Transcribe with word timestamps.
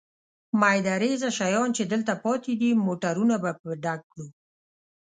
مېده 0.59 0.95
رېزه 1.01 1.29
شیان 1.37 1.69
چې 1.77 1.83
دلته 1.91 2.13
پاتې 2.23 2.53
دي، 2.61 2.69
موټرونه 2.85 3.35
به 3.43 3.51
په 3.59 3.69
ډک 3.83 4.01
کړو. 4.11 4.27